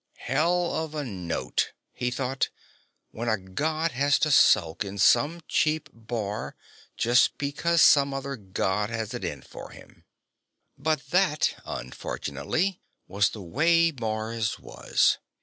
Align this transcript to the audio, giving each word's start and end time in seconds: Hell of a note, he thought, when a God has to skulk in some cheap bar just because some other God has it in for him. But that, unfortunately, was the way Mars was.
Hell 0.17 0.73
of 0.75 0.95
a 0.95 1.03
note, 1.03 1.73
he 1.93 2.09
thought, 2.09 2.49
when 3.11 3.29
a 3.29 3.37
God 3.37 3.91
has 3.91 4.17
to 4.17 4.31
skulk 4.31 4.83
in 4.83 4.97
some 4.97 5.41
cheap 5.47 5.87
bar 5.93 6.55
just 6.97 7.37
because 7.37 7.83
some 7.83 8.11
other 8.11 8.35
God 8.35 8.89
has 8.89 9.13
it 9.13 9.23
in 9.23 9.43
for 9.43 9.69
him. 9.69 10.05
But 10.75 11.11
that, 11.11 11.53
unfortunately, 11.67 12.81
was 13.07 13.29
the 13.29 13.43
way 13.43 13.91
Mars 13.91 14.57
was. 14.57 15.19